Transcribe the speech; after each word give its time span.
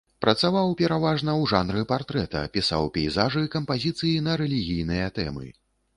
Працаваў 0.25 0.71
пераважна 0.79 1.31
ў 1.33 1.43
жанры 1.51 1.83
партрэта, 1.91 2.41
пісаў 2.55 2.89
пейзажы, 2.97 3.45
кампазіцыі 3.57 4.25
на 4.29 4.33
рэлігійныя 4.45 5.15
тэмы. 5.21 5.47